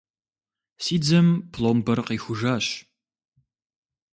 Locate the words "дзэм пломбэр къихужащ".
1.03-2.65